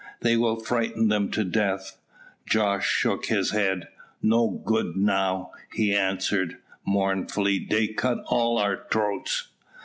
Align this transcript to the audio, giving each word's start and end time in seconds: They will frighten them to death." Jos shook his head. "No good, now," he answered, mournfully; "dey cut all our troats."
They 0.21 0.35
will 0.35 0.59
frighten 0.59 1.09
them 1.09 1.29
to 1.29 1.43
death." 1.43 1.99
Jos 2.47 2.83
shook 2.83 3.27
his 3.27 3.51
head. 3.51 3.87
"No 4.19 4.47
good, 4.49 4.97
now," 4.97 5.51
he 5.75 5.93
answered, 5.93 6.57
mournfully; 6.83 7.59
"dey 7.59 7.89
cut 7.89 8.23
all 8.25 8.57
our 8.57 8.77
troats." 8.77 9.49